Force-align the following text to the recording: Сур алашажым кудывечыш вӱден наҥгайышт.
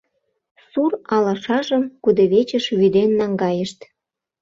Сур 0.69 0.91
алашажым 1.15 1.83
кудывечыш 2.03 2.65
вӱден 2.79 3.09
наҥгайышт. 3.19 3.79